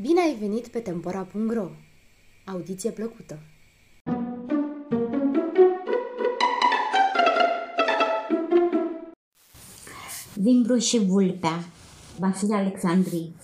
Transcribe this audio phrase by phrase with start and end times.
[0.00, 1.68] Bine ai venit pe Tempora.ro!
[2.44, 3.38] Audiție plăcută!
[10.34, 11.64] Zimbru și vulpea,
[12.18, 13.36] Vasile Alexandrii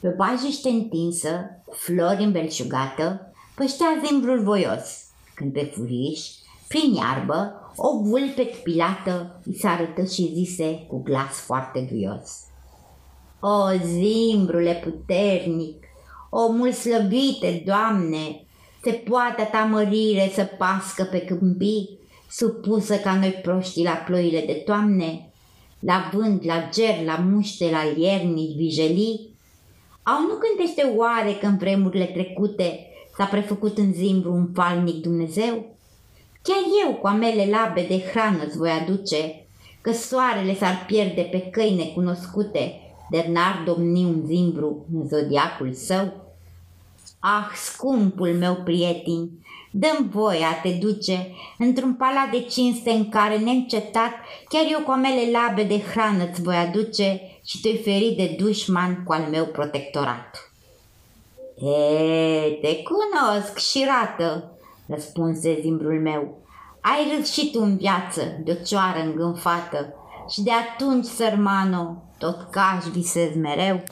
[0.00, 6.20] Pe pajiște întinsă, cu flori îmbelșugată, păștea zimbrul voios, când pe furiș,
[6.68, 12.50] prin iarbă, o vulpe pilată i s-a arătat și zise cu glas foarte duios.
[13.44, 15.84] O, zimbrule puternic,
[16.30, 18.44] o mult slăbite, Doamne,
[18.82, 21.98] se poate ta mărire să pască pe câmpii,
[22.30, 25.30] supusă ca noi proștii la ploile de toamne,
[25.78, 29.28] la vânt, la ger, la muște, la ierni, vijelii?
[30.02, 32.86] Au nu gândește oare că în vremurile trecute
[33.16, 35.76] s-a prefăcut în zimbru un falnic Dumnezeu?
[36.42, 39.46] Chiar eu cu amele labe de hrană îți voi aduce,
[39.80, 42.80] că soarele s-ar pierde pe căi necunoscute,
[43.12, 46.12] de n-ar domni un zimbru în zodiacul său?
[47.18, 49.30] Ah, scumpul meu prieten,
[49.70, 54.12] dăm voie a te duce într-un palat de cinste în care neîncetat
[54.48, 59.02] chiar eu cu amele labe de hrană îți voi aduce și te-i feri de dușman
[59.04, 60.52] cu al meu protectorat.
[61.56, 64.50] E, te cunosc, șirată,
[64.86, 66.38] răspunse zimbrul meu.
[66.80, 69.94] Ai râs și tu în viață de o cioară îngânfată
[70.28, 73.82] și de atunci, sărmano, tot ca aș visez mereu.